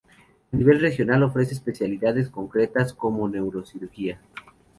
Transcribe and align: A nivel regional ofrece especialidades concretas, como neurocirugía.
A 0.51 0.55
nivel 0.57 0.79
regional 0.79 1.21
ofrece 1.21 1.53
especialidades 1.53 2.27
concretas, 2.27 2.91
como 2.91 3.29
neurocirugía. 3.29 4.19